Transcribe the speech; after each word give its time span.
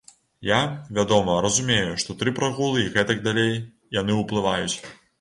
Я, 0.51 0.61
вядома, 0.97 1.35
разумею, 1.47 1.93
што 2.05 2.17
тры 2.23 2.35
прагулы 2.41 2.77
і 2.89 2.91
гэтак 2.99 3.25
далей, 3.31 3.57
яны 4.03 4.21
ўплываюць. 4.25 4.77